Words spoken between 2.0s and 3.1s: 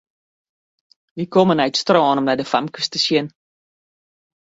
om nei de famkes te